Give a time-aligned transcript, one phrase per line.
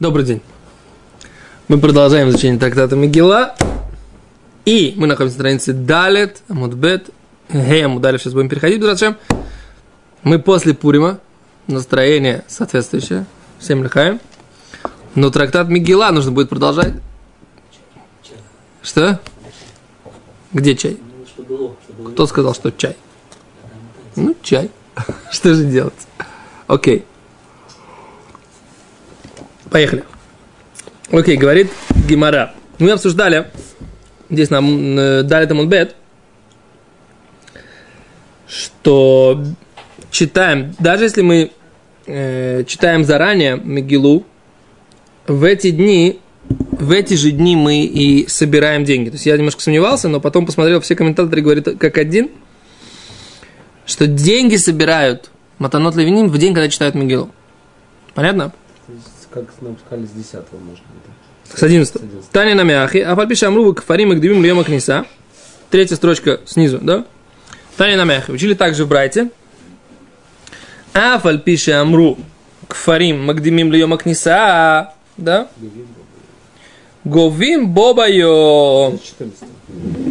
[0.00, 0.42] Добрый день.
[1.66, 3.56] Мы продолжаем изучение трактата Мегила.
[4.64, 7.10] И мы находимся на странице Далет, Амудбет,
[7.48, 8.22] Гей, Амудалев.
[8.22, 9.16] Сейчас будем переходить, зачем?
[10.22, 11.18] Мы после Пурима.
[11.66, 13.26] Настроение соответствующее.
[13.58, 14.20] Всем лихаем.
[15.16, 16.94] Но трактат Мегила нужно будет продолжать.
[18.84, 19.18] Что?
[20.52, 20.96] Где чай?
[22.12, 22.96] Кто сказал, что чай?
[24.14, 24.70] Ну, чай.
[25.32, 26.06] Что же делать?
[26.68, 27.04] Окей.
[29.70, 30.04] Поехали.
[31.10, 31.70] Окей, говорит
[32.08, 32.54] Гимара.
[32.78, 33.50] Мы обсуждали,
[34.30, 35.96] здесь нам э, дали Тамунбет,
[38.46, 39.42] что
[40.10, 41.50] читаем, даже если мы
[42.06, 44.24] э, читаем заранее Мегилу,
[45.26, 49.10] в эти дни, в эти же дни мы и собираем деньги.
[49.10, 52.30] То есть я немножко сомневался, но потом посмотрел, все комментаторы говорят как один,
[53.84, 57.30] что деньги собирают Матанот Левиним в день, когда читают Мегилу.
[58.14, 58.52] Понятно?
[59.30, 61.54] Как нам сказали, с 10 может быть.
[61.54, 62.30] С 11.
[62.30, 65.06] Таня на мяхи, а фальпиша амру кфарим и гдивим льема книса.
[65.70, 67.04] Третья строчка снизу, да?
[67.76, 68.30] Таня на мяхи.
[68.30, 69.30] Учили также в Брайте.
[70.92, 72.18] А фальпиша амру
[72.66, 74.94] кфарим магдимим льема книса.
[75.16, 75.48] Да?
[77.04, 78.98] Говим бобайо.
[79.02, 79.48] 14.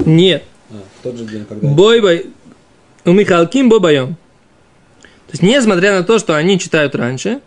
[0.06, 0.44] Нет.
[0.72, 1.68] А, в тот же день, когда...
[1.68, 2.28] Бойбай.
[3.06, 4.16] У Михалким бобайом.
[5.28, 7.42] То есть, несмотря на то, что они читают раньше,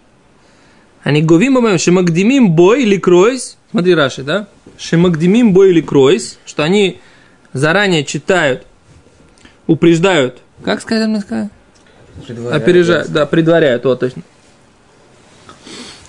[1.02, 3.56] они говим бобайом, шемагдимим бой или кройс.
[3.70, 4.48] Смотри, Раши, да?
[4.78, 7.00] Шемагдимим бой или кройс, что они
[7.52, 8.66] заранее читают,
[9.66, 10.38] упреждают.
[10.62, 11.50] Как сказать мне сказать?
[12.50, 14.22] Опережают, да, предваряют, вот точно.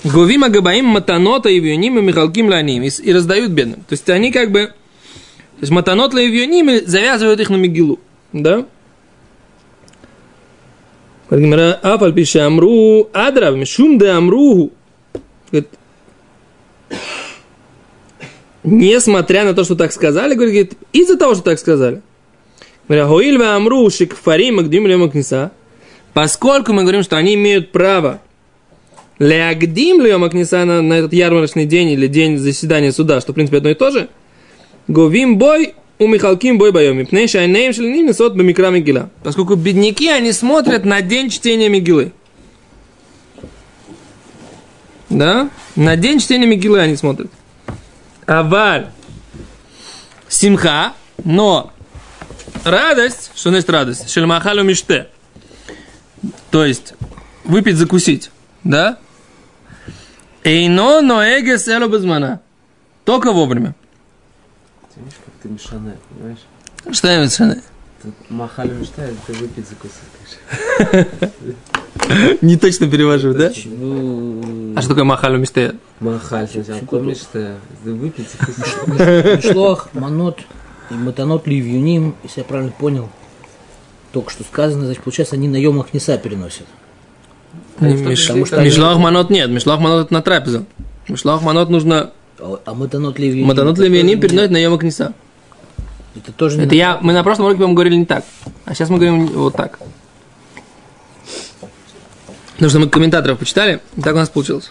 [0.04, 2.84] Говима габаим матанота и вьюним и михалким ланим.
[2.84, 3.82] И, раздают бедным.
[3.82, 4.68] То есть они как бы...
[4.68, 4.74] То
[5.62, 8.00] есть матанот и вьюним завязывают их на мигилу.
[8.34, 8.66] Да?
[11.30, 14.72] Амру адрав мишум де амруху.
[15.52, 15.70] Говорит,
[18.64, 22.02] Несмотря на то, что так сказали, говорит, из-за того, что так сказали.
[26.14, 28.22] Поскольку мы говорим, что они имеют право
[29.18, 33.58] Леагдим льема книса на, на этот ярмарочный день или день заседания суда, что в принципе
[33.58, 34.10] одно и то же.
[34.88, 37.06] Говим бой у Михалким бой боем.
[37.06, 39.12] Пней шайнеем шелиним несот бамикра мигила.
[39.24, 42.14] Поскольку бедняки, они смотрят на день чтения мигилы.
[45.12, 45.50] Да?
[45.76, 47.30] На день чтения мигилы они смотрят.
[48.26, 48.88] Аваль.
[50.30, 50.94] Симха.
[51.24, 51.72] Но
[52.64, 54.10] радость, что значит радость?
[54.10, 55.10] Шельмахалю миште.
[56.50, 56.94] То есть,
[57.44, 58.32] выпить, закусить.
[58.64, 58.98] Да?
[60.44, 62.40] Эйно ноэге село безмана.
[63.04, 63.76] Только вовремя.
[64.94, 66.40] Ты видишь, как ты мешаная, понимаешь?
[66.92, 67.62] Что я мешане?
[68.02, 70.00] Тут махали мечтает, ты выпить закусить,
[70.90, 71.32] конечно.
[72.42, 73.52] Не точно перевожу, да?
[73.66, 74.42] Ну,
[74.76, 75.38] А что такое махаль
[77.16, 79.46] что ты выпить закусить.
[79.46, 80.40] Мишлох, манот
[80.90, 83.10] и матанот ливьюним, если я правильно понял,
[84.12, 86.66] только что сказано, значит, получается, они на емах Неса переносят.
[87.80, 90.66] Они- Мишлах манот нет, мишлах манот на трапезу.
[91.08, 93.48] Мишлах манот нужно А а матанот ливьюним...
[93.48, 95.14] матанот тоже переносит на йома книса.
[96.16, 98.24] не- Это тоже не Это я, мы на прошлом уроке, по-моему, говорили не так.
[98.66, 99.80] А сейчас мы говорим вот так.
[102.62, 104.70] Потому что мы комментаторов почитали, и так у нас получилось.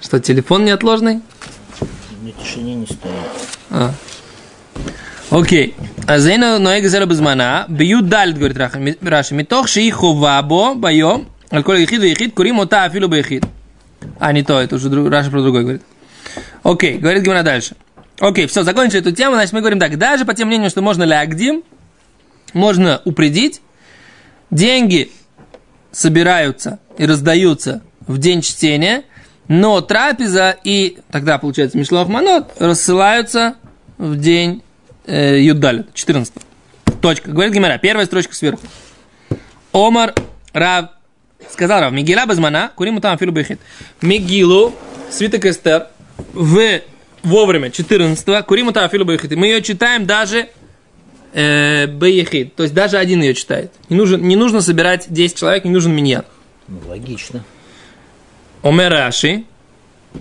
[0.00, 1.20] Что, телефон неотложный?
[2.22, 3.02] на тишине не стоит.
[3.68, 3.92] А.
[5.28, 5.74] Окей.
[6.06, 7.66] А зейна ноега зера безмана.
[7.68, 8.56] Бьют дальт, говорит
[9.02, 9.34] Раши.
[9.34, 11.28] Митох ши ховабо байом.
[11.50, 12.34] Алкоголь ехид ехид.
[12.34, 13.44] Курим ота афилу бехид.
[14.18, 15.82] А, не то, это уже друг- Раши про другой говорит.
[16.62, 17.76] Окей, говорит Гимна дальше.
[18.20, 19.34] Окей, все, закончили эту тему.
[19.34, 19.98] Значит, мы говорим так.
[19.98, 21.62] Даже по тем мнению, что можно ли агдим,
[22.54, 23.60] можно упредить.
[24.50, 25.10] Деньги
[25.94, 29.04] собираются и раздаются в день чтения,
[29.48, 33.54] но трапеза и тогда, получается, Мишлох Манот рассылаются
[33.98, 34.62] в день
[35.06, 36.34] э, Юдалит, 14.
[37.00, 37.30] Точка.
[37.30, 38.62] Говорит Гимара, первая строчка сверху.
[39.72, 40.14] Омар
[40.52, 40.90] Рав,
[41.50, 43.60] сказал Рав, Мигила Безмана, Куриму там Филу Бехит.
[44.00, 44.74] Мигилу,
[45.10, 45.88] свиток Эстер,
[46.32, 46.80] в
[47.22, 49.34] вовремя, 14 Куриму там Филу Бехит.
[49.36, 50.48] Мы ее читаем даже
[51.34, 53.72] э, Бехит, то есть даже один ее читает.
[53.88, 56.24] Не, нужен, не нужно собирать 10 человек, не нужен миньян.
[56.68, 57.44] Ну, логично.
[58.62, 59.44] Омер Раши.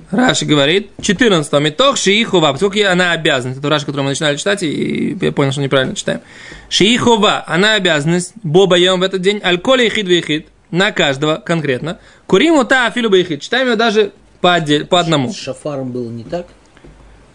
[0.09, 5.15] Раши говорит, 14 метох шиихова, поскольку она обязана, это Раши, который мы начинали читать, и
[5.21, 6.21] я понял, что неправильно читаем.
[6.67, 11.99] Шиихова, она обязанность, боба ем в этот день, алколи хид вихид, на каждого конкретно.
[12.25, 14.11] Куриму та афилу бихид, читаем ее даже
[14.41, 15.31] по, отдель, по одному.
[15.31, 16.47] С шафаром было не так.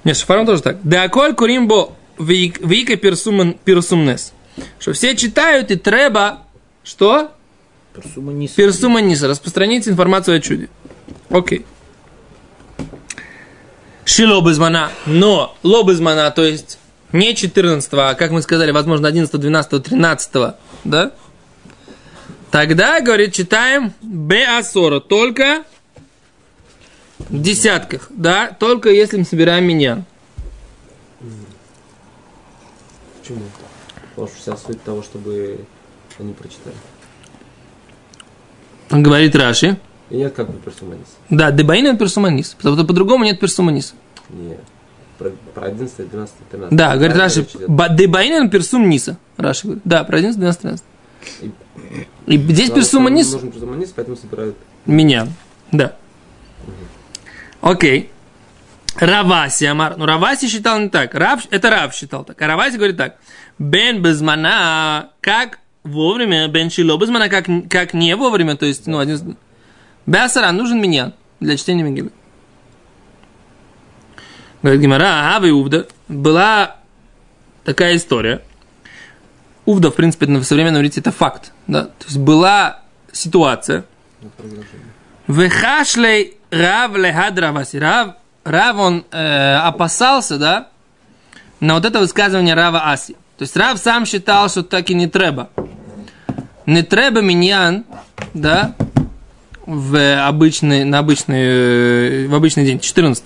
[0.03, 0.79] Нет, с шафаром тоже так.
[0.83, 4.33] Да аколь куримбо вика персумнес.
[4.79, 6.45] Что все читают и треба,
[6.85, 7.33] что?
[7.95, 8.55] Персума Ниса.
[8.57, 10.69] Персума Ниса, распространить информацию о чуде.
[11.31, 11.65] Окей.
[14.05, 14.91] Шило безмана.
[15.07, 16.79] Но ло безмана, то есть
[17.13, 20.55] не 14, а, как мы сказали, возможно, 11, 12, 13,
[20.85, 21.13] да?
[22.51, 25.65] Тогда, говорит, читаем Беасора, только
[27.19, 30.05] в десятках, да, только если мы собираем меня.
[33.29, 33.45] Почему?
[34.15, 35.61] Потому что вся суть того, чтобы
[36.19, 36.75] они прочитали.
[38.91, 39.79] Говорит Раши.
[40.11, 41.07] И нет как бы персуманис.
[41.29, 43.95] Да, дебаин это персуманис, потому что по-другому нет персуманиса.
[44.31, 44.61] Нет.
[45.19, 46.75] Про, про 11, 12, 13.
[46.77, 47.69] Да, говорит Раши, речь идет?
[47.69, 49.19] ба- дебаин это персум ниса.
[49.37, 50.85] Раши говорит, да, про 11, 12, 13.
[51.43, 51.51] И-
[52.27, 54.57] И здесь персуманис Нужен персуманис, поэтому собирают.
[54.87, 55.27] меня.
[55.71, 55.97] Да.
[57.61, 58.11] Окей.
[59.01, 59.97] Раваси Амар.
[59.97, 61.15] Ну, Раваси считал не так.
[61.15, 62.41] Рав, это Рав считал так.
[62.41, 63.17] А Раваси говорит так.
[63.59, 69.37] Бен безмана, как вовремя, бен шило безмана, как, как не вовремя, то есть, ну, один...
[70.07, 72.11] Беасара, нужен меня для чтения Мегилы.
[74.63, 75.87] Говорит Гимара, Ава и Увда.
[76.09, 76.77] Была
[77.65, 78.43] такая история.
[79.67, 81.53] Увда, в принципе, на современном иврите это факт.
[81.67, 81.85] Да?
[81.85, 82.81] То есть была
[83.13, 83.85] ситуация.
[85.27, 87.79] Вехашлей Рав лехад Раваси.
[87.79, 88.15] Рав,
[88.49, 90.69] Рав, он э, опасался, да,
[91.61, 93.15] на вот это высказывание Рава Аси.
[93.37, 95.51] То есть Рав сам считал, что так и не треба.
[96.67, 97.85] Не треба миньян,
[98.35, 98.75] да,
[99.65, 103.25] в обычный, на обычный, э, в обычный день, 14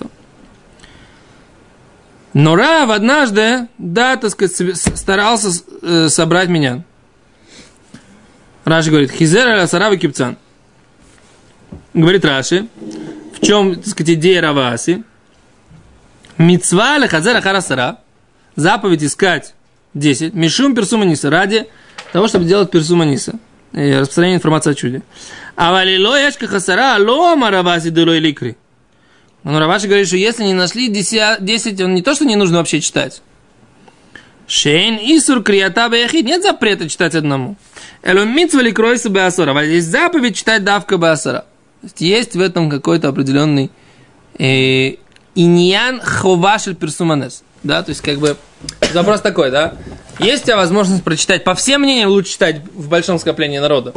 [2.35, 5.51] Но Рав однажды, да, так сказать, старался
[5.83, 6.85] э, собрать меня.
[8.65, 10.37] Раши говорит, Хизер Сарава Кипцан.
[11.95, 12.69] Говорит Раши,
[13.35, 15.05] в чем, так сказать, идея Раваси?
[16.43, 17.99] Мицва лехазера харасара.
[18.57, 19.55] Заповедь искать
[19.95, 20.35] 10.
[20.35, 21.31] Мишум персуманиса.
[21.31, 21.69] Ради
[22.13, 23.39] того, чтобы делать персуманиса.
[23.73, 25.03] И распространение информации о чуде.
[25.57, 28.57] А валило яшка хасара лома раваси дырой ликри.
[29.45, 32.59] Но Раваши говорит, что если не нашли 10, 10, он не то, что не нужно
[32.59, 33.23] вообще читать.
[34.47, 36.27] Шейн Исур Криата Баяхид.
[36.27, 37.57] Нет запрета читать одному.
[38.03, 39.61] Элум митцва ли кройса Беасора.
[39.65, 41.45] Есть заповедь читать давка Беасора.
[41.99, 43.71] Есть в этом какой-то определенный
[44.39, 44.97] э,
[45.35, 47.43] иньян ховашель персуманес.
[47.63, 48.37] Да, то есть как бы
[48.93, 49.75] вопрос такой, да.
[50.19, 53.93] Есть у тебя возможность прочитать, по всем мнениям лучше читать в большом скоплении народа.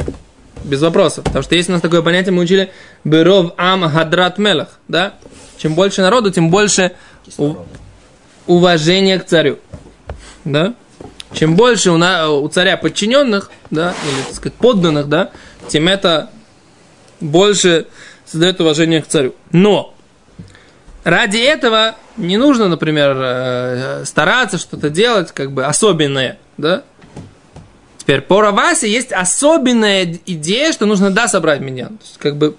[0.64, 1.24] Без вопросов.
[1.24, 2.72] Потому что есть у нас такое понятие, мы учили
[3.04, 4.78] Беров Ам Хадрат Мелах.
[4.88, 5.14] Да?
[5.58, 6.92] Чем больше народу, тем больше
[7.38, 7.56] у-
[8.46, 9.58] уважения к царю.
[10.44, 10.74] Да?
[11.32, 15.30] Чем больше у, на- у царя подчиненных, да, или, так сказать, подданных, да,
[15.68, 16.30] тем это
[17.20, 17.86] больше
[18.24, 19.34] создает уважение к царю.
[19.52, 19.94] Но
[21.06, 26.82] ради этого не нужно, например, э, стараться что-то делать, как бы особенное, да.
[27.96, 31.86] Теперь по Равасе есть особенная идея, что нужно, да, собрать меня.
[31.86, 32.56] То есть, как бы,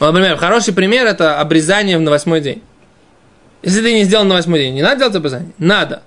[0.00, 2.62] например, хороший пример это обрезание на восьмой день.
[3.62, 5.52] Если ты не сделал на восьмой день, не надо делать обрезание?
[5.58, 6.04] Надо.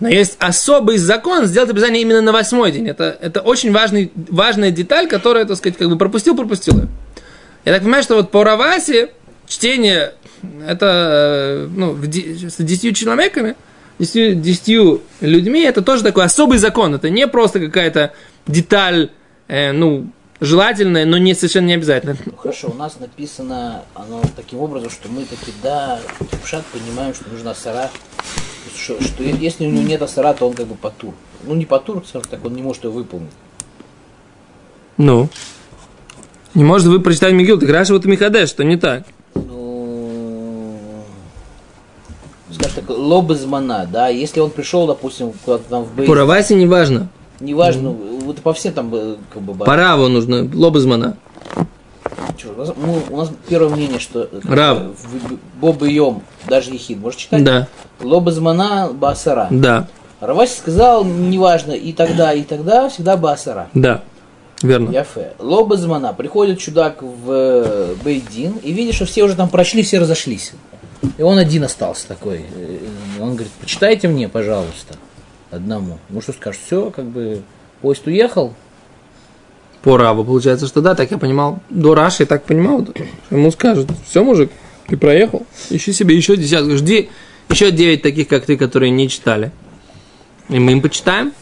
[0.00, 2.88] Но есть особый закон сделать обрезание именно на восьмой день.
[2.88, 6.74] Это, это очень важный, важная деталь, которая, так сказать, как бы пропустил, пропустил.
[7.64, 9.10] Я так понимаю, что вот по Равасе
[9.52, 10.14] чтение
[10.66, 13.54] это э, ну, с десятью человеками,
[13.98, 16.94] десятью, десятью людьми, это тоже такой особый закон.
[16.94, 18.12] Это не просто какая-то
[18.46, 19.10] деталь,
[19.48, 20.08] э, ну,
[20.40, 22.16] желательная, но не совершенно не обязательно.
[22.24, 26.00] Ну, хорошо, у нас написано оно таким образом, что мы таки, да,
[26.42, 27.90] в шаг понимаем, что нужна сара.
[28.76, 31.14] Что, что если у него нет асара, то он как бы потур.
[31.44, 33.30] Ну, не потур, скажем так, он не может ее выполнить.
[34.96, 35.28] Ну.
[36.54, 39.04] Не может вы прочитать Мигил, ты Раша вот Михадеш, что не так.
[39.34, 41.04] Ну,
[42.52, 46.66] скажем так, лобызмана, да, если он пришел, допустим, куда-то там в бейс, По Равасе не
[46.66, 47.08] важно.
[47.40, 51.16] неважно, вот по всем там, э, как бы, ба- По Раву нужно, лобызмана.
[52.36, 54.78] Чё, у, нас, ну, у нас первое мнение, что э, Рав.
[55.60, 57.44] Боб и Йом, даже Ехид, можешь читать?
[57.44, 57.68] Да,
[58.00, 59.48] Лобызмана Басара.
[59.50, 59.88] да,
[60.20, 63.68] Раваси сказал, неважно, и тогда, и тогда, всегда Басара.
[63.74, 64.02] да.
[64.62, 64.90] Верно.
[64.92, 65.32] Яфе.
[65.40, 66.12] Лобазмана.
[66.12, 70.52] Приходит чудак в э, Бейдин и видит, что все уже там прочли, все разошлись.
[71.18, 72.44] И он один остался такой.
[73.20, 74.94] Он говорит, почитайте мне, пожалуйста,
[75.50, 75.98] одному.
[76.08, 77.42] Ну что скажешь, все, как бы
[77.80, 78.54] поезд уехал.
[79.82, 81.58] По Раву получается, что да, так я понимал.
[81.68, 82.86] До Раши так понимал.
[83.30, 84.52] Ему скажут, все, мужик,
[84.86, 86.76] ты проехал, ищи себе еще десятку.
[86.76, 87.10] Жди
[87.48, 89.50] еще девять таких, как ты, которые не читали.
[90.48, 91.32] И мы им почитаем.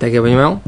[0.00, 0.60] Так я понимал.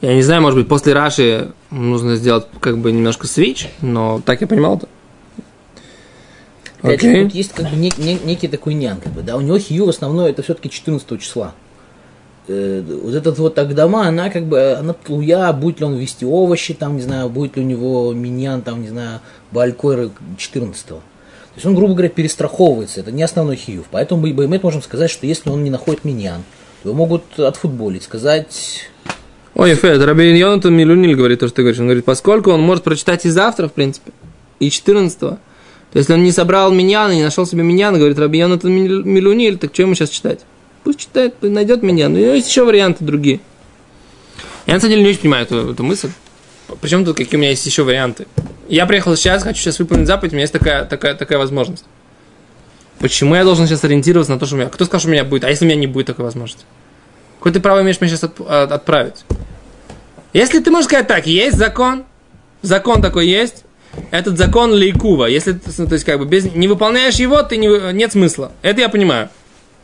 [0.00, 4.40] Я не знаю, может быть, после Раши нужно сделать как бы немножко свич, но так
[4.40, 4.88] я понимал-то.
[6.82, 7.24] Опять же, Окей.
[7.24, 9.36] тут есть как бы нек- не- некий такой нян, как бы, да.
[9.36, 11.54] У него хью основное это все-таки 14 числа.
[12.48, 16.74] э, вот этот вот Агдама, она как бы, она тлуя, будет ли он вести овощи,
[16.74, 19.18] там, не знаю, будет ли у него миньян, там, не знаю,
[19.50, 21.00] Балькойра 14 То
[21.56, 23.86] есть он, грубо говоря, перестраховывается, это не основной хиюв.
[23.90, 26.44] Поэтому мы Баймет можем сказать, что если он не находит миньян,
[26.84, 28.88] то его могут отфутболить, сказать,
[29.56, 31.80] Ой, Фед, Рабин Йонатан Милуниль говорит то, что ты говоришь.
[31.80, 34.12] Он говорит, поскольку он может прочитать и завтра, в принципе,
[34.60, 35.38] и 14 То
[35.98, 39.58] если он не собрал миньян и не нашел себе миньян, говорит, Раби Йонатан Мил- Милуниль,
[39.58, 40.40] так что ему сейчас читать?
[40.84, 42.12] Пусть читает, найдет миньян.
[42.12, 43.40] Но есть еще варианты другие.
[44.66, 46.10] Я на самом деле не очень понимаю эту, эту мысль.
[46.80, 48.26] Причем тут какие у меня есть еще варианты?
[48.68, 51.84] Я приехал сейчас, хочу сейчас выполнить заповедь, у меня есть такая, такая, такая возможность.
[52.98, 54.68] Почему я должен сейчас ориентироваться на то, что у меня...
[54.68, 55.44] Кто скажет, что у меня будет?
[55.44, 56.64] А если у меня не будет такой возможности?
[57.38, 59.24] Какое ты право имеешь меня сейчас отп- от- отправить?
[60.32, 62.04] Если ты можешь сказать так, есть закон,
[62.62, 63.64] закон такой есть,
[64.10, 67.92] этот закон лейкува, если ты, то есть как бы без, не выполняешь его, ты не,
[67.92, 68.52] нет смысла.
[68.62, 69.28] Это я понимаю.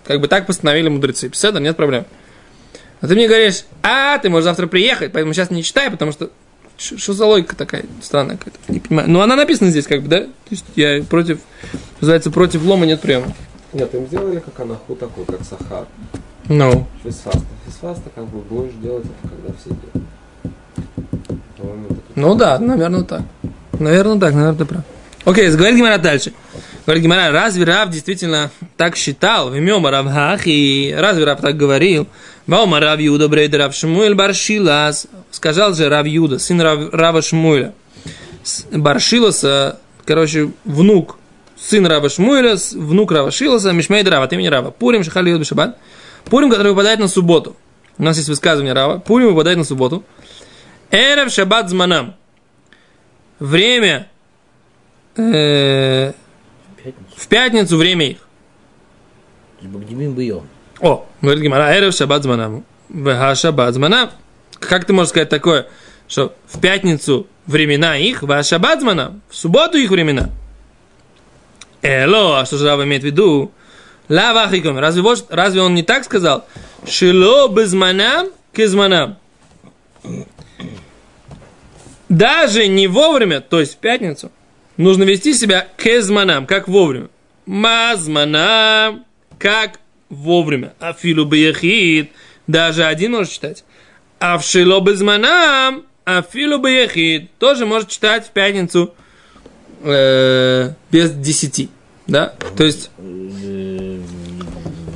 [0.05, 1.31] Как бы так постановили мудрецы.
[1.31, 2.05] Пседа, нет проблем.
[3.01, 6.31] А ты мне говоришь, а, ты можешь завтра приехать, поэтому сейчас не читай, потому что
[6.79, 9.09] что за логика такая странная какая-то, не понимаю.
[9.09, 10.21] Ну, она написана здесь, как бы, да?
[10.21, 11.39] То есть я против,
[12.01, 13.33] называется, против лома нет приема.
[13.73, 15.87] Нет, им сделали как анаху такой, как сахар.
[16.49, 17.47] Ну, Фисфаста.
[17.67, 20.09] Фисфаста как бы будешь делать это, когда все делают.
[22.15, 23.23] Ну да, наверное, так.
[23.83, 24.83] Наверное, так, наверное, ты прав.
[25.25, 26.33] Окей, говорит Гимара дальше.
[26.85, 29.51] Говорит Гимара, разве Рав действительно так считал?
[29.51, 32.09] Вимема Равхах, и разве Рав так говорил?
[32.47, 35.07] Ваума Рав Юда Брейд Рав Шмуэль Баршилас.
[35.31, 37.73] Сказал же Рав Юда, сын Рав, Рава Шмуэля.
[38.73, 41.19] Баршиласа, короче, внук,
[41.57, 44.73] сын Рава Шмуэля, внук Рава Шиласа, Мишмейд Рава, от имени Рава.
[44.73, 45.79] Пурим Шахали Йод Бешабат.
[46.25, 47.57] Пурим, который выпадает на субботу.
[47.99, 48.99] У нас есть высказывание Рава.
[48.99, 50.03] Пурим выпадает на субботу.
[50.91, 52.17] Эрев Шаббат Зманам.
[53.43, 54.09] Время
[55.17, 56.13] э,
[56.77, 58.19] пятницу, в пятницу время их.
[60.81, 62.65] О, говорит Гимара, Эрев Шаббат Зманам.
[62.89, 64.11] Веха Шаббат Зманам.
[64.61, 65.67] Как ты можешь сказать такое,
[66.07, 70.31] что в пятницу времена их, в Шаббат Зманам, в субботу их времена?
[71.83, 73.51] Эло, а что же Рава имеет в виду?
[74.09, 76.47] Лава Ахиком, разве, вот- разве он не так сказал?
[76.87, 79.17] Шило безманам кизманам.
[82.13, 84.31] Даже не вовремя, то есть в пятницу,
[84.77, 87.09] нужно вести себя кезманам, как вовремя.
[87.47, 89.07] Мазманам,
[89.39, 90.75] как вовремя.
[90.79, 92.11] Афилу бияхид,
[92.47, 93.65] даже один может читать.
[94.19, 98.93] А в шило безманам, афилу бияхид, тоже может читать в пятницу
[99.83, 101.71] э, без десяти.
[102.07, 102.35] Да?
[102.59, 102.91] То есть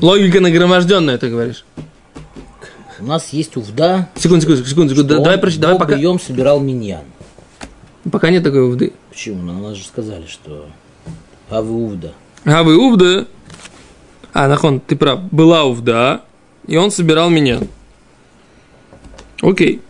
[0.03, 1.65] логика нагроможденная, ты говоришь.
[2.99, 4.95] У нас есть Увда, Секунду, секунду, секунду, секунду.
[4.95, 5.97] что Давай, прочь- давай пока.
[5.97, 7.05] Бьем собирал миньян.
[8.11, 8.93] Пока нет такой увды.
[9.11, 9.43] Почему?
[9.43, 10.67] Ну, нас же сказали, что
[11.51, 12.13] Авы Увда.
[12.45, 13.27] А вы увда.
[14.33, 15.21] А, нахон, ты прав.
[15.33, 16.23] Была увда,
[16.67, 17.61] и он собирал меня.
[19.43, 19.81] Окей.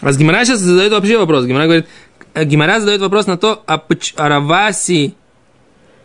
[0.00, 1.44] А с Гимара сейчас задает вообще вопрос.
[1.44, 1.86] Гимара говорит,
[2.34, 3.82] э, Гимара задает вопрос на то, а,
[4.16, 5.14] а Раваси,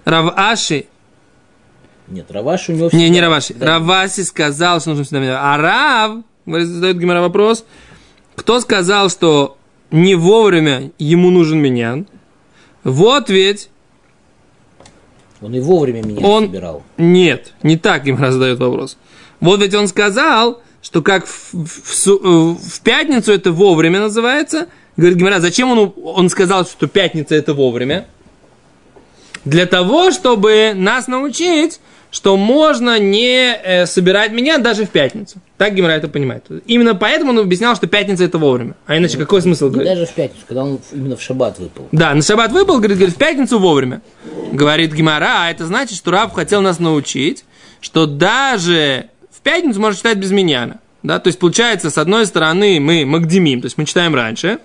[0.05, 0.85] Раваши,
[2.09, 3.65] Нет, Раваш у него не, не Раваши, да.
[3.65, 5.37] Раваси сказал, что нужно всегда менять.
[5.39, 6.23] А Рав,
[6.65, 7.65] задает Гимара вопрос,
[8.35, 9.57] кто сказал, что
[9.91, 12.07] не вовремя ему нужен миньян?
[12.83, 13.69] Вот ведь
[15.41, 16.83] Он и вовремя меня Он- собирал.
[16.97, 18.97] Нет, не так им задает вопрос.
[19.39, 24.67] Вот ведь он сказал, что как в, в э, в пятницу это вовремя называется.
[24.97, 28.07] Говорит Гимара, зачем он, он сказал, что пятница это вовремя?
[29.45, 31.79] Для того, чтобы нас научить,
[32.11, 35.37] что можно не э, собирать меня даже в пятницу.
[35.57, 36.45] Так Гимара это понимает.
[36.65, 38.75] Именно поэтому он объяснял, что пятница это вовремя.
[38.87, 39.93] А иначе какой смысл Не говорить?
[39.93, 41.87] даже в пятницу, когда он именно в шаббат выпал.
[41.91, 44.01] Да, на шаббат выпал, говорит, говорит, в пятницу вовремя.
[44.51, 47.45] Говорит Гимара, а это значит, что Раб хотел нас научить,
[47.81, 50.79] что даже в пятницу можно читать без миньяна.
[51.03, 54.59] Да, то есть, получается, с одной стороны мы магдемим, то есть мы читаем раньше,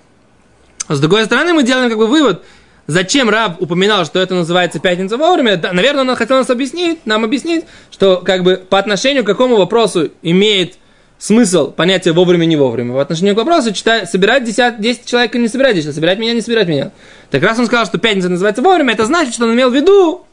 [0.88, 2.42] а с другой стороны мы делаем как бы вывод,
[2.86, 5.56] зачем Раб упоминал, что это называется пятница вовремя.
[5.56, 9.56] Да, наверное, он хотел нас объяснить, нам объяснить, что как бы по отношению к какому
[9.56, 10.74] вопросу имеет
[11.18, 12.94] смысл понятие вовремя не вовремя.
[12.94, 16.34] По отношению к вопросу читать, собирать 10, 10 человек или не собирать 10, собирать меня,
[16.34, 16.90] не собирать меня.
[17.30, 20.26] Так раз он сказал, что пятница называется вовремя, это значит, что он имел в виду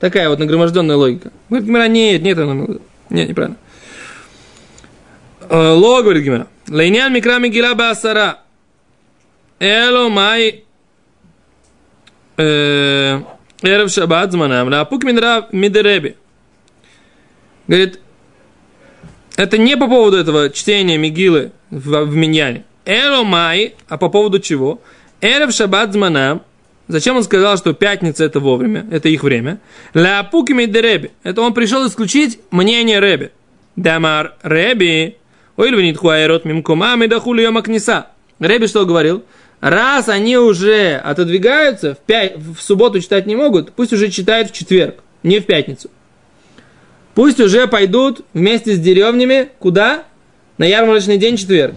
[0.00, 1.30] такая вот нагроможденная логика.
[1.48, 2.82] Говорит Гимара, нет, нет, он имел в виду.
[3.10, 3.56] Нет, неправильно.
[5.48, 6.46] Э, Ло, говорит Гимара.
[6.68, 8.38] Лейнян микра мигила басара.
[9.58, 10.63] Эло май
[12.36, 14.68] Эрев шаббат зманам.
[14.68, 16.16] Лапук мидереби.
[17.66, 18.00] Говорит,
[19.36, 22.64] это не по поводу этого чтения Мигилы в, в Миньяне.
[22.84, 24.80] Эло май, а по поводу чего?
[25.20, 26.42] Эрев шаббат зманам.
[26.86, 29.58] Зачем он сказал, что пятница это вовремя, это их время?
[29.94, 31.10] Ля пукими де Реби.
[31.22, 33.30] Это он пришел исключить мнение Реби.
[33.74, 35.16] Дамар Реби.
[35.56, 38.08] Ой, львинит хуайрот мимкума медахули йома книса.
[38.38, 39.24] Реби что говорил?
[39.64, 42.32] Раз они уже отодвигаются, в, пя...
[42.36, 45.90] в субботу читать не могут, пусть уже читают в четверг, не в пятницу.
[47.14, 50.04] Пусть уже пойдут вместе с деревнями куда?
[50.58, 51.76] На ярмарочный день четверг.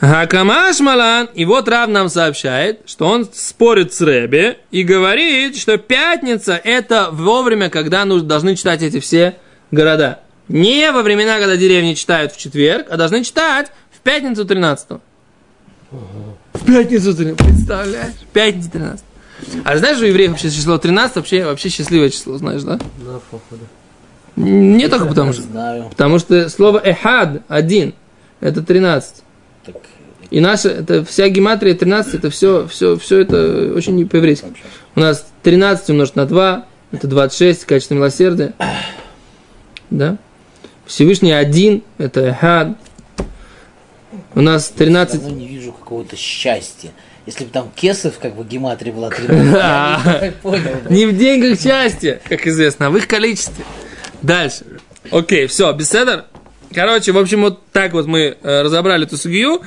[0.00, 5.78] Хакамаш Малан, и вот Рав нам сообщает, что он спорит с Рэбе и говорит, что
[5.78, 9.36] пятница это вовремя, когда нужно, должны читать эти все
[9.70, 10.20] города.
[10.48, 13.72] Не во времена, когда деревни читают в четверг, а должны читать
[14.06, 14.88] пятницу 13
[16.52, 18.14] В пятницу 13 представляешь?
[18.14, 19.04] В пятницу 13
[19.64, 22.78] А знаешь, у евреев вообще число 13 вообще, вообще счастливое число, знаешь, да?
[22.98, 23.62] На походу.
[24.36, 25.42] Не только потому что...
[25.42, 25.88] Знаю.
[25.90, 27.94] Потому что слово эхад, один,
[28.40, 29.22] это 13.
[29.64, 29.76] Так,
[30.30, 34.46] И наша, это вся гематрия 13, это все, все, все это очень не по-еврейски.
[34.94, 38.52] У нас 13 умножить на 2, это 26, качество милосердия.
[39.90, 40.16] Да?
[40.84, 42.76] Всевышний один, это эхад.
[44.34, 45.20] У нас 13...
[45.20, 46.90] давно не вижу какого-то счастья.
[47.26, 50.62] Если бы там кесов, как бы гематрия была 13, я бы так понял.
[50.84, 50.94] бы.
[50.94, 53.64] Не в деньгах счастье, как известно, а в их количестве.
[54.22, 54.64] Дальше.
[55.10, 56.24] Окей, все, беседер.
[56.72, 59.62] Короче, в общем, вот так вот мы э, разобрали эту сугию.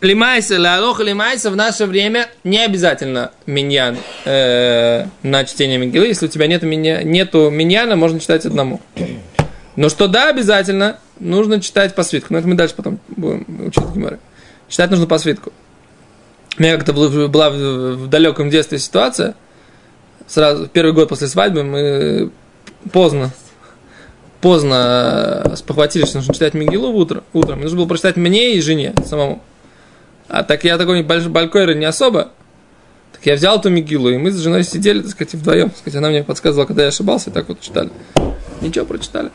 [0.00, 6.06] Лимайса, лалоха лимайса в наше время не обязательно миньян э, на чтение Мигилы.
[6.08, 8.80] Если у тебя нет минья, нету миньяна, можно читать одному.
[9.76, 12.32] Но что да, обязательно, нужно читать по свитку.
[12.32, 14.18] Но это мы дальше потом будем учить геморы.
[14.68, 15.52] Читать нужно по свитку.
[16.56, 19.34] У меня как-то была, в, далеком детстве ситуация,
[20.28, 22.30] сразу, первый год после свадьбы мы
[22.92, 23.32] поздно,
[24.40, 27.60] поздно э, спохватились, что нужно читать Мигилу в утро, утром.
[27.60, 29.42] Нужно было прочитать мне и жене самому.
[30.28, 32.30] А так я такой балькойр не особо.
[33.12, 35.70] Так я взял эту Мигилу, и мы с женой сидели, так сказать, вдвоем.
[35.70, 37.90] Так сказать, она мне подсказывала, когда я ошибался, и так вот читали.
[38.60, 39.30] Ничего, прочитали.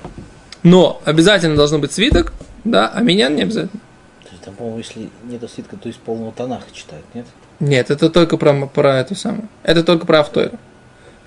[0.64, 3.80] Но обязательно должно быть свиток, да, а меня не обязательно.
[4.24, 7.26] То есть Там, по-моему, если нету свитка, то есть полного тонаха читают, нет?
[7.60, 9.48] Нет, это только про, про эту самую.
[9.64, 10.52] Это только про автора.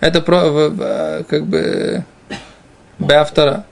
[0.01, 2.05] Это про, в- как бы,
[3.11, 3.65] автора.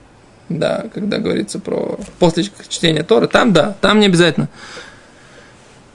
[0.49, 4.49] Да, когда говорится про после чтения Торы, там да, там не обязательно.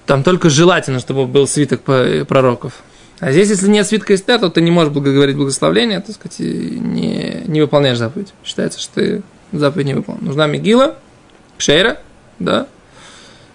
[0.07, 2.83] Там только желательно, чтобы был свиток по- пророков.
[3.19, 6.79] А здесь, если нет свитка Эстер, то ты не можешь говорить благословление, так сказать, и
[6.79, 8.33] не, не выполняешь заповедь.
[8.45, 9.23] Считается, что ты
[9.59, 10.23] заповедь не выполнил.
[10.23, 10.97] Нужна Мегила,
[11.59, 11.99] Пшейра,
[12.38, 12.66] да,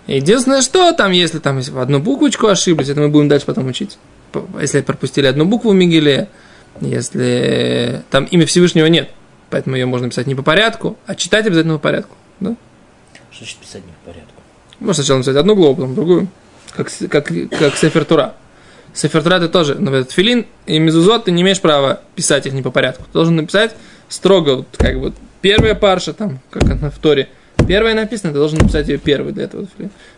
[0.08, 3.98] Единственное, что там, если там если одну буквочку ошиблись, это мы будем дальше потом учить.
[4.60, 6.30] Если пропустили одну букву в Мигеле,
[6.80, 9.10] если там имя Всевышнего нет,
[9.50, 12.16] поэтому ее можно писать не по порядку, а читать обязательно по порядку.
[12.40, 12.56] Да?
[13.32, 14.42] Что значит писать не в порядку?
[14.80, 16.28] Можно сначала написать одну главу, потом другую,
[16.76, 18.36] как, как, как Сефер Тура.
[18.94, 22.64] Сефер Тура ты тоже, например, Филин и Мезузот, ты не имеешь права писать их не
[22.64, 23.04] по порядку.
[23.04, 23.76] Ты должен написать
[24.10, 27.30] строго, вот, как бы, первая парша, там, как она в Торе,
[27.68, 29.68] первая написана, ты должен написать ее первой для этого.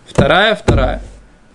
[0.06, 1.02] Вторая, вторая.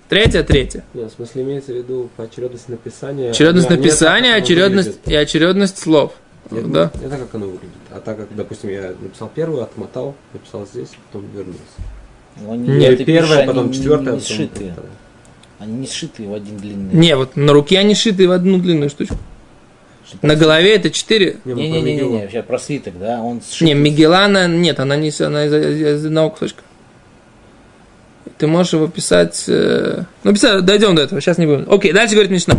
[0.09, 0.85] Третья, третья.
[0.95, 3.31] Нет, в смысле имеется в виду по очередности написания.
[3.31, 5.09] Очередность Не- не написания, оно очередность выглядит.
[5.13, 6.13] и очередность слов.
[6.51, 6.91] Нет, да.
[7.03, 7.75] Не так, как оно выглядит.
[7.91, 11.61] А так как, допустим, я написал первую, отмотал, написал здесь, потом вернулся.
[12.41, 14.73] Ну, они, Нет, ты первая, пишешь, потом они четвертая, не потом сшитые.
[14.73, 14.91] вторая.
[15.59, 16.95] Они не сшитые в один длинный.
[16.95, 19.17] Не, вот на руке они шиты в одну длинную штучку.
[20.23, 21.37] На голове это четыре.
[21.45, 23.63] Не-не-не, сейчас про свиток, да, он сшит.
[23.67, 26.63] Не, Мигелана нет, она не она из, из одного кусочка.
[28.39, 29.45] Ты можешь его писать...
[29.49, 31.67] э, Ну, писать, дойдем до этого, сейчас не будем.
[31.71, 32.55] Окей, дальше говорит Мишна.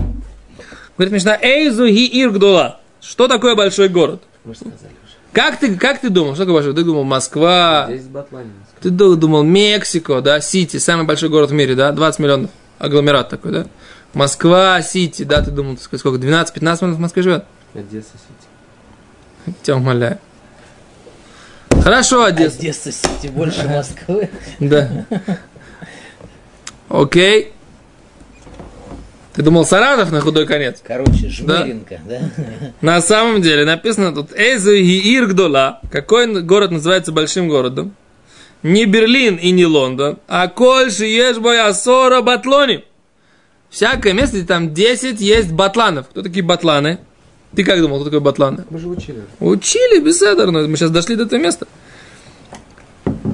[0.97, 2.79] Говорит Мишна, Эйзу ги иргдула.
[3.01, 4.21] Что такое большой город?
[4.43, 5.13] Мы же сказали уже.
[5.31, 6.33] Как ты, как ты думал?
[6.33, 6.73] Что такое большой?
[6.75, 8.51] Ты думал Москва, Здесь Батланин.
[8.81, 13.29] Ты ду- думал, Мексико, да, Сити, самый большой город в мире, да, 20 миллионов, агломерат
[13.29, 13.65] такой, да.
[14.13, 17.45] Москва, Сити, да, ты думал, сколько, 12-15 миллионов в Москве живет?
[17.74, 19.56] Одесса Сити.
[19.62, 20.19] Тебя умоляю.
[21.82, 22.58] Хорошо, Одесса.
[22.58, 24.30] Одесса Сити больше Москвы.
[24.60, 25.06] Да.
[26.89, 27.54] Окей.
[29.34, 30.82] Ты думал Саратов на худой конец?
[30.86, 32.19] Короче, Жмеринка, да?
[32.82, 35.80] На самом деле написано тут Эйзу и Иргдола.
[35.91, 37.95] Какой город называется большим городом?
[38.63, 42.84] Не Берлин и не Лондон, а Кольши Ешбой Асора Батлони.
[43.69, 46.08] Всякое место, где там 10 есть батланов.
[46.10, 46.99] Кто такие батланы?
[47.55, 48.65] Ты как думал, кто такой батланы?
[48.69, 49.23] Мы же учили.
[49.39, 51.67] Учили беседер, но мы сейчас дошли до этого места.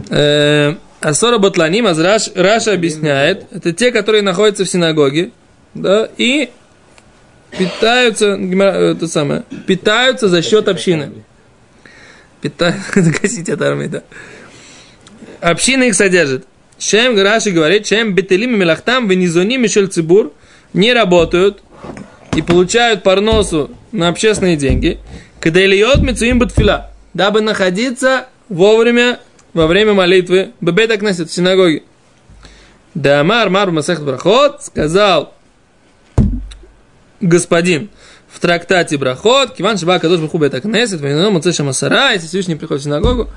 [0.09, 5.31] Э, Асора Батланим, Раш, Раша объясняет, это те, которые находятся в синагоге,
[5.73, 6.49] да, и
[7.51, 11.11] питаются, э, это самое, питаются за счет общины.
[12.41, 14.03] Питаются, гасить от армии, да.
[15.41, 16.45] Община их содержит.
[16.77, 20.33] Чем Раши говорит, чем бетелим и мелахтам венизоним мишель цибур
[20.73, 21.63] не работают
[22.35, 24.99] и получают парносу на общественные деньги.
[25.39, 26.91] Каделиот мицуим батфила.
[27.13, 29.19] Дабы находиться вовремя
[29.53, 31.83] во время молитвы Бебет Акнесет в синагоге.
[32.93, 35.33] Да Амар Мар Масех Брахот сказал
[37.21, 37.89] господин
[38.27, 42.81] в трактате Брахот, Киван Шаба Кадош Баху Бет Акнесет, Вайнану Муцеша Масара, если Всевышний приходит
[42.81, 43.29] в синагогу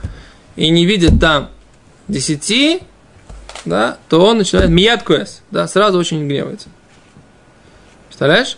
[0.56, 1.50] и не видит там
[2.08, 2.80] десяти,
[3.68, 6.68] да, то он начинает мият куэс, да, сразу очень гневается.
[8.06, 8.56] Представляешь?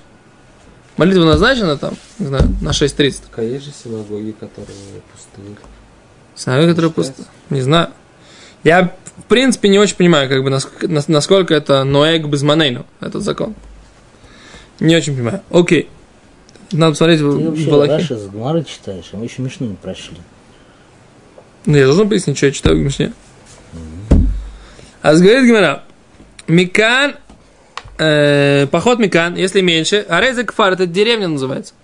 [0.96, 3.22] Молитва назначена там, не знаю, на 6.30.
[3.30, 4.66] Так а есть же синагоги, которые
[5.12, 5.56] пустые.
[6.34, 7.22] Синагога, которая пуста.
[7.48, 7.90] Не знаю.
[8.64, 12.86] Я, в принципе, не очень понимаю, как бы, насколько, нас- насколько это ноэг без манейну,
[13.00, 13.54] этот закон.
[14.78, 15.42] Не очень понимаю.
[15.50, 15.88] Окей.
[16.72, 17.92] Надо посмотреть Ты вообще Балахе.
[17.92, 20.16] Раши с Гмары читаешь, а мы еще Мишну не прошли.
[21.66, 23.12] Ну, я должен пояснить, что я читаю в Мишне.
[25.02, 25.82] А говорит Гимара,
[26.46, 27.14] Микан,
[27.98, 31.74] э, поход Микан, если меньше, а Резек Фар, это деревня называется.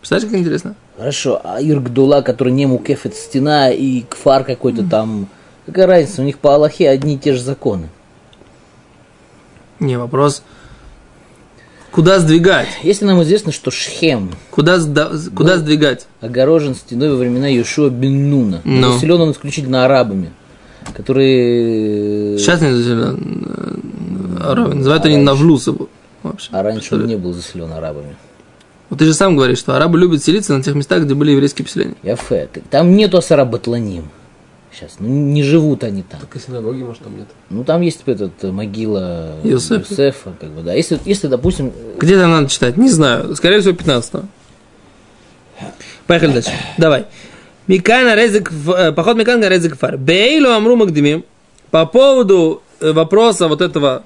[0.00, 0.74] Представляешь, как интересно?
[0.96, 5.28] Хорошо, а Иргдула, который не мукеф, это стена, и кфар какой-то там.
[5.66, 7.88] Какая разница, у них по Аллахе одни и те же законы.
[9.78, 10.42] Не, вопрос,
[11.90, 12.68] куда сдвигать?
[12.82, 16.06] Если нам известно, что Шхем Куда, сда- куда Ну, сдвигать?
[16.20, 18.92] огорожен стеной во времена Юшуа бен Нуна, Ну.
[18.94, 20.32] населен он исключительно арабами,
[20.94, 22.38] которые...
[22.38, 23.46] Сейчас не заселен,
[24.40, 24.74] э, арабы.
[24.74, 25.88] Называют они Навлус его.
[26.22, 26.48] Вообще.
[26.52, 28.16] А раньше он не был заселен арабами.
[28.88, 31.64] Вот ты же сам говоришь, что арабы любят селиться на тех местах, где были еврейские
[31.64, 31.94] поселения.
[32.02, 32.48] Яфе.
[32.52, 34.04] ты- Там нету Асарабатланим.
[34.72, 36.20] Сейчас, ну не живут они там.
[36.20, 37.28] Так и синагоги, может, там нет.
[37.48, 39.76] Ну там есть этот э, могила Иосифа.
[40.02, 40.74] Иосифа, как бы, да.
[40.74, 42.76] Если, если, допустим, Где там надо читать?
[42.76, 43.34] Не знаю.
[43.34, 44.24] Скорее всего, 15
[46.06, 46.50] Поехали дальше.
[46.78, 47.06] Давай.
[47.66, 49.96] Микана резик, э, поход Микана резик фар.
[49.96, 51.24] Бейлу амру магдимим.
[51.70, 54.04] По поводу э, вопроса вот этого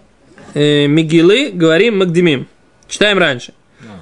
[0.55, 2.47] э, Мигилы говорим магдимим.
[2.89, 3.53] Читаем раньше.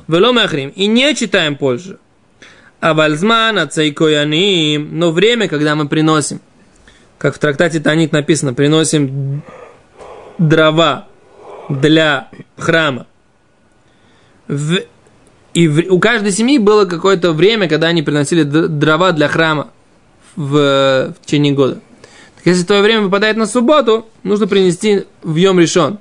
[0.06, 0.70] Вело махрим.
[0.70, 1.98] И не читаем позже.
[2.80, 4.96] А вальзман ацейкояним.
[4.98, 6.40] Но время, когда мы приносим,
[7.18, 9.42] как в трактате Танит написано, приносим
[10.38, 11.08] дрова
[11.68, 13.06] для храма.
[14.46, 14.82] В-
[15.58, 19.70] и в- у каждой семьи было какое-то время, когда они приносили дрова для храма
[20.36, 20.52] в,
[21.12, 21.80] в течение года.
[22.36, 25.98] Так если твое время выпадает на субботу, нужно принести в Йом решен.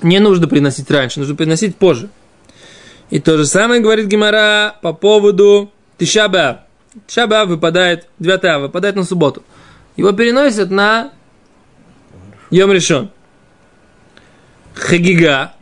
[0.00, 2.08] Не нужно приносить раньше, нужно приносить позже.
[3.10, 6.66] И то же самое говорит Гимара по поводу Тишаба.
[7.08, 9.42] Тишаба выпадает, 9 ава, выпадает на субботу.
[9.96, 11.10] Его переносят на
[12.52, 13.10] Йом решен.
[14.74, 15.54] Хагига,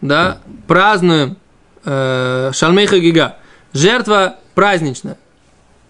[0.00, 1.36] да, празднуем
[1.84, 3.36] э, Шалмей Хагига.
[3.72, 5.16] Жертва праздничная.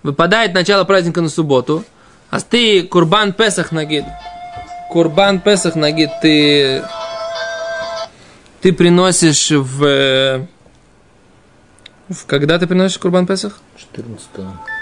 [0.03, 1.85] Выпадает начало праздника на субботу,
[2.31, 4.05] а ты Курбан Песах Нагид.
[4.91, 6.83] Курбан Песах Нагид ты,
[8.61, 10.47] ты приносишь в,
[12.09, 12.27] в...
[12.27, 13.61] Когда ты приносишь Курбан Песах?
[13.77, 14.29] 14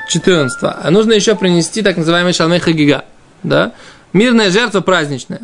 [0.09, 0.59] 14.
[0.63, 3.05] А нужно еще принести так называемый шалмей хагига.
[3.43, 3.73] Да?
[4.13, 5.43] Мирная жертва праздничная.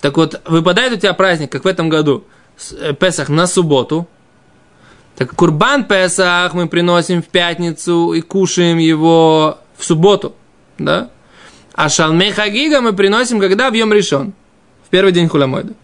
[0.00, 2.24] Так вот, выпадает у тебя праздник, как в этом году,
[2.72, 4.08] э, Песах на субботу.
[5.20, 10.34] Так Курбан Песах мы приносим в пятницу и кушаем его в субботу.
[10.78, 11.10] Да?
[11.74, 14.32] А шалмей хагига мы приносим, когда Йом решен.
[14.82, 15.74] В первый день хулямойда.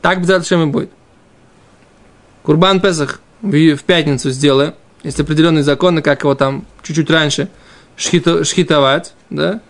[0.00, 0.90] Так обязательно и будет.
[2.44, 4.72] Курбан Песах в пятницу сделаем.
[5.02, 7.50] Есть определенные законы, как его там чуть-чуть раньше
[7.98, 9.60] шхито- шхитовать, да?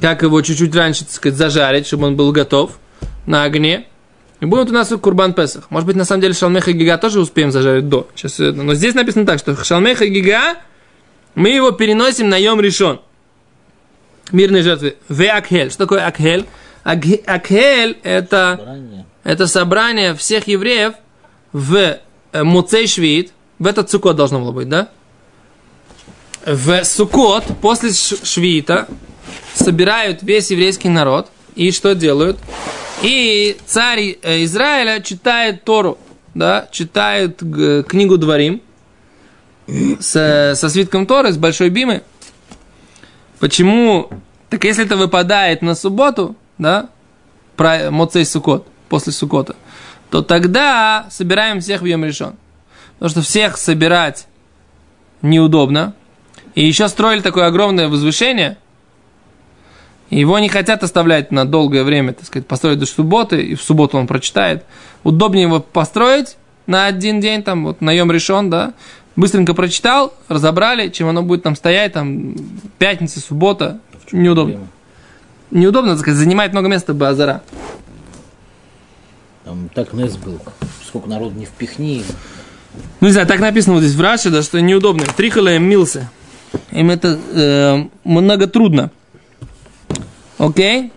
[0.00, 2.78] Как его чуть-чуть раньше, так сказать, зажарить, чтобы он был готов
[3.26, 3.88] на огне.
[4.40, 5.70] И будет у нас Курбан Песах.
[5.70, 8.08] Может быть, на самом деле Шалмеха и Гига тоже успеем зажарить до.
[8.14, 10.56] Сейчас, э, но здесь написано так, что Шалмеха и Гига
[11.34, 13.00] мы его переносим на Йом решен.
[14.32, 14.96] Мирные жертвы.
[15.08, 15.70] В Акхель.
[15.70, 16.46] Что такое Акхель?
[16.84, 19.06] Ак- Акхель это Собрание.
[19.24, 20.94] это собрание всех евреев
[21.52, 21.98] в
[22.32, 24.88] э, Муцей Швид, в этот Сукот должно было быть, да?
[26.46, 28.88] В Сукот, после Швита,
[29.54, 32.38] собирают весь еврейский народ, и что делают?
[33.02, 35.98] И царь э, Израиля читает Тору,
[36.34, 38.60] да, читает г- книгу Дворим,
[39.66, 42.02] с, со свитком Торы, с большой бимы.
[43.38, 44.10] Почему?
[44.50, 46.90] Так если это выпадает на субботу, да,
[47.56, 49.56] про Моцей Сукот, после Сукота,
[50.10, 52.34] то тогда собираем всех в Йом решен.
[52.94, 54.26] Потому что всех собирать
[55.22, 55.94] неудобно.
[56.54, 58.58] И еще строили такое огромное возвышение.
[60.10, 63.96] Его не хотят оставлять на долгое время, так сказать, построить до субботы, и в субботу
[63.96, 64.64] он прочитает.
[65.04, 68.74] Удобнее его построить на один день, там, вот, на Йом решен, да,
[69.14, 72.34] быстренько прочитал, разобрали, чем оно будет там стоять, там,
[72.78, 74.54] пятница, суббота, неудобно.
[74.54, 74.70] Проблема.
[75.52, 77.42] Неудобно, так сказать, занимает много места базара.
[79.44, 80.38] Там так Нес был.
[80.86, 82.04] Сколько народу не впихни.
[83.00, 85.04] Ну, не знаю, так написано вот здесь в Раше, да, что неудобно.
[85.16, 86.08] Трихала мился.
[86.70, 88.90] Им это э, много трудно.
[90.40, 90.90] Окей?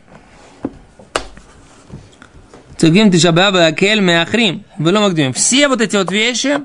[2.78, 4.64] Цугим тишабаба акель меахрим.
[4.78, 5.34] Вело магдим.
[5.34, 6.60] Все вот эти вот вещи.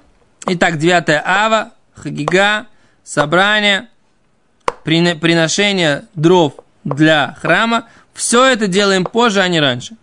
[0.46, 2.66] Итак, 9 ава, хагига,
[3.02, 3.88] собрание,
[4.84, 7.86] прино- приношение дров для храма.
[8.14, 9.96] Все это делаем позже, а не раньше.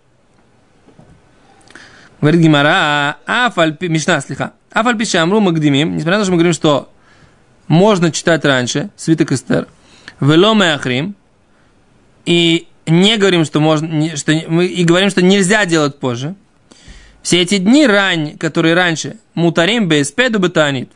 [2.20, 4.52] Говорит Гимара, афальпи, Мишна, слиха.
[4.72, 6.92] Афальпи шамру магдимим, несмотря на то, что мы говорим, что
[7.70, 9.70] можно читать раньше, свиток Эстер,
[10.20, 11.16] вело меахрим,
[12.26, 16.36] и не говорим, что можно, что, мы и говорим, что нельзя делать позже.
[17.22, 20.92] Все эти дни рань, которые раньше, мутарим беспеду бетанит,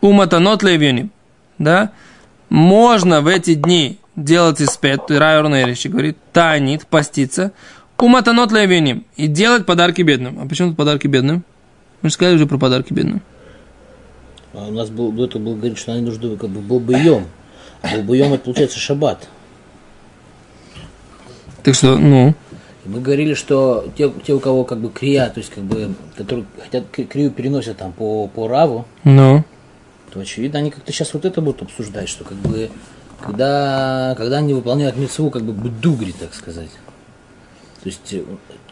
[0.00, 1.10] уматанот левюним,
[1.58, 1.90] да,
[2.48, 7.52] можно в эти дни делать испет, Райор Нерищи говорит, танит, поститься,
[7.98, 10.38] уматанот левюним, и делать подарки бедным.
[10.40, 11.44] А почему подарки бедным?
[12.02, 13.20] Мы же сказали уже про подарки бедным.
[14.54, 17.26] А у нас был, до этого был говорит, что они нужны как бы был боем.
[17.82, 19.28] Был боем это получается шаббат.
[21.62, 22.34] Так что, ну,
[22.84, 26.46] мы говорили, что те, те, у кого как бы крия, то есть как бы, которые
[26.62, 29.44] хотят кри- крию переносят там по, по раву, ну,
[30.12, 32.70] то очевидно, они как-то сейчас вот это будут обсуждать, что как бы
[33.20, 36.70] когда, когда они выполняют митцву, как бы бдугри, так сказать.
[37.82, 38.14] То есть,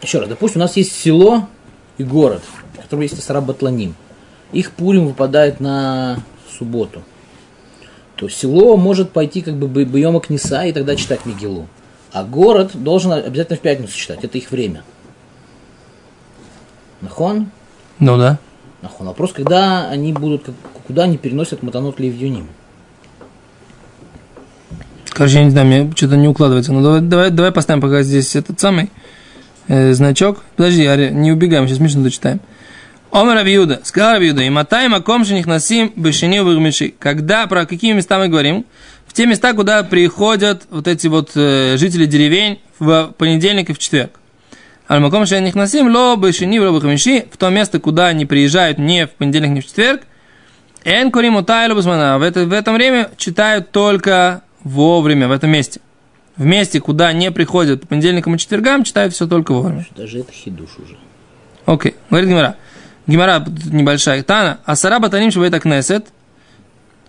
[0.02, 1.48] еще раз, допустим, у нас есть село
[1.98, 2.42] и город,
[2.74, 3.94] в котором есть Сарабатланим.
[4.52, 6.20] Их Пурим выпадает на
[6.58, 7.02] субботу.
[8.16, 11.68] То село может пойти как бы Бьема Кнеса и тогда читать Мигелу.
[12.12, 14.82] А город должен обязательно в пятницу читать, это их время.
[17.02, 17.50] Нахон?
[17.98, 18.38] ну да.
[18.80, 19.06] Нахон.
[19.08, 20.48] Вопрос, когда они будут,
[20.86, 22.48] куда они переносят Матанот Левьюним.
[25.10, 26.72] Короче, я не знаю, мне что-то не укладывается.
[26.72, 28.90] Ну, давай, давай, давай поставим пока здесь этот самый
[29.68, 30.42] э, значок.
[30.56, 32.40] Подожди, Ари, не убегаем, сейчас Мишну дочитаем.
[33.10, 36.94] Омер Абиуда, сказал Абиуда, и матай маком них насим бешини вырмеши.
[36.98, 38.66] Когда, про какие места мы говорим?
[39.06, 43.78] В те места, куда приходят вот эти вот э, жители деревень в понедельник и в
[43.78, 44.10] четверг.
[44.88, 49.10] Аль маком них насим ло бешини бхамиши, в то место, куда они приезжают не в
[49.10, 50.02] понедельник, не в четверг,
[50.84, 52.16] Эн курим утайлу бусмана.
[52.16, 55.80] В, это, в этом время читают только вовремя, в этом месте.
[56.36, 59.84] В месте, куда не приходят по понедельникам и четвергам, читают все только вовремя.
[59.96, 60.96] Даже это хидуш уже.
[61.64, 62.56] Окей, говорит Гимара.
[63.06, 64.22] Гимара небольшая.
[64.22, 66.06] Тана, а сара батаним шабайта кнесет.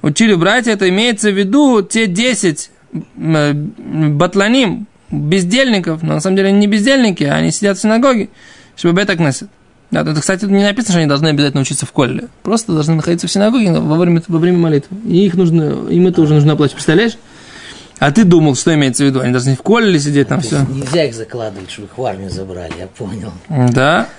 [0.02, 6.36] Учили братья, это имеется в виду те 10 м, э, батланим, бездельников, но на самом
[6.36, 8.30] деле они не бездельники, а они сидят в синагоге,
[8.76, 9.50] чтобы бета кнесет.
[9.90, 12.28] Да, это, кстати, не написано, что они должны обязательно учиться в колле.
[12.44, 14.98] Просто должны находиться в синагоге во время, во время молитвы.
[15.06, 16.76] И их нужно, им это уже нужно оплачивать.
[16.76, 17.18] Представляешь?
[18.00, 19.22] А ты думал, что имеется в виду?
[19.22, 20.60] Они должны в колле сидеть там все.
[20.70, 23.32] нельзя их закладывать, чтобы их в армию забрали, я понял.
[23.50, 24.08] Да.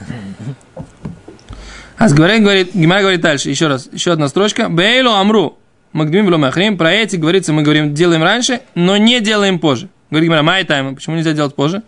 [1.99, 4.69] А говорит, говорит, Гимара говорит дальше, еще раз, еще одна строчка.
[4.69, 5.59] Бейлу амру.
[5.93, 6.79] Магдмим вло махрим.
[6.79, 9.89] Про эти говорится, мы говорим, делаем раньше, но не делаем позже.
[10.11, 10.95] Говорит Гимара, май тайм.
[10.95, 11.83] Почему нельзя делать позже?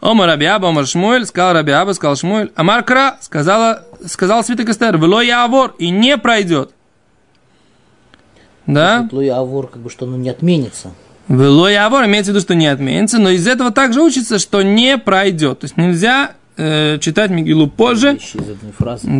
[0.00, 2.52] Омар Рабиаба, Омар Шмуэль, сказал Рабиаба, сказал Шмуэль.
[2.54, 6.70] Амар Кра, сказала, сказал свиток Эстер, вело явор, и не пройдет.
[8.66, 9.08] Да?
[9.10, 10.92] Луи Авор, как бы, что оно не отменится.
[11.28, 14.98] Вело явор имеется в виду, что не отменится, но из этого также учится, что не
[14.98, 15.60] пройдет.
[15.60, 18.18] То есть нельзя э, читать Мигилу позже.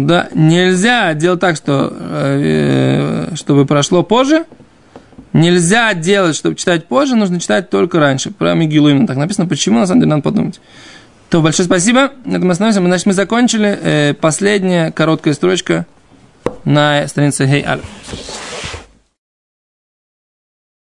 [0.07, 4.45] Да, нельзя делать так, что, э, чтобы прошло позже.
[5.33, 8.31] Нельзя делать, чтобы читать позже, нужно читать только раньше.
[8.31, 9.47] Про Мигилу именно так написано.
[9.47, 10.61] Почему, на самом деле, надо подумать.
[11.29, 12.13] То, большое спасибо.
[12.25, 12.81] На этом остановимся.
[12.81, 13.79] Значит, мы закончили.
[13.83, 15.87] Э, последняя короткая строчка
[16.65, 17.81] на странице Хей hey,